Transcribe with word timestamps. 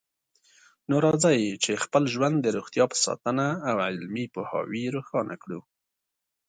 نو 0.89 0.95
راځئ 1.05 1.41
چې 1.63 1.81
خپل 1.83 2.03
ژوند 2.13 2.37
د 2.41 2.47
روغتیا 2.55 2.85
په 2.91 2.97
ساتنه 3.05 3.45
او 3.69 3.75
علمي 3.87 4.25
پوهاوي 4.33 4.83
روښانه 4.95 5.35
کړو 5.43 5.59